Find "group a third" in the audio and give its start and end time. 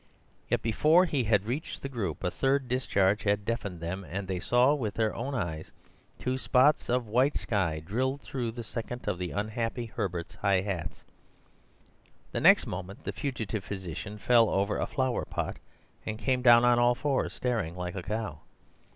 1.87-2.67